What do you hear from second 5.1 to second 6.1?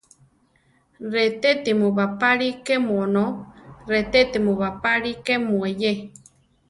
kemu eyé.